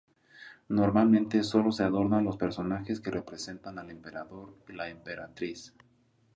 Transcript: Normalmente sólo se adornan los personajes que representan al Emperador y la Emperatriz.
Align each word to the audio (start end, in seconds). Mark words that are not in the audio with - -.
Normalmente 0.69 1.43
sólo 1.43 1.71
se 1.71 1.83
adornan 1.83 2.23
los 2.23 2.35
personajes 2.35 2.99
que 2.99 3.11
representan 3.11 3.77
al 3.77 3.91
Emperador 3.91 4.57
y 4.67 4.73
la 4.73 4.89
Emperatriz. 4.89 5.75